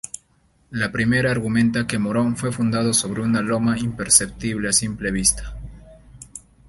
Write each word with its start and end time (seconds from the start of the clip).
La 0.71 0.91
primera 0.91 1.29
argumenta 1.29 1.85
que 1.85 1.99
Morón 1.99 2.35
fue 2.35 2.51
fundado 2.51 2.91
sobre 2.91 3.21
una 3.21 3.41
loma 3.41 3.77
imperceptible 3.77 4.67
a 4.67 4.73
simple 4.73 5.11
vista. 5.11 5.55